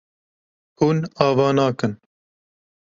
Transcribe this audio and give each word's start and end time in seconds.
Hûn 0.77 0.97
ava 1.25 1.47
nakin. 1.55 1.93